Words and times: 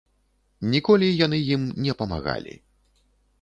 Ніколі 0.73 1.09
яны 1.25 1.39
ім 1.57 1.67
не 1.89 1.93
памагалі. 2.01 2.57